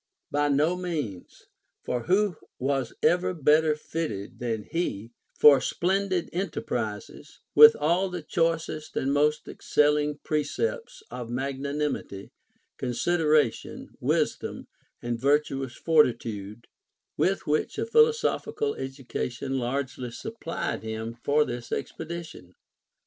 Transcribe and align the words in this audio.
By 0.31 0.47
no 0.49 0.75
means: 0.75 1.45
for 1.83 2.05
who 2.05 2.35
was 2.57 2.91
ever 3.03 3.35
better 3.35 3.75
fitted 3.75 4.39
than 4.39 4.63
he 4.63 5.11
for 5.37 5.61
splendid 5.61 6.27
enterprises, 6.33 7.41
with 7.53 7.75
all 7.75 8.09
the 8.09 8.23
choicest 8.23 8.97
and 8.97 9.13
most 9.13 9.47
excelling 9.47 10.17
precepts 10.23 11.03
of 11.11 11.29
magnanim 11.29 11.95
ity, 11.99 12.31
consideration, 12.77 13.89
wisdom, 13.99 14.65
and 15.03 15.19
virtuous 15.21 15.75
fortitude, 15.75 16.65
with 17.15 17.45
which 17.45 17.77
a 17.77 17.85
philosophical 17.85 18.73
education 18.73 19.59
largely 19.59 20.09
supplied 20.09 20.81
him 20.81 21.13
for 21.23 21.45
his 21.47 21.71
expedition"? 21.71 22.55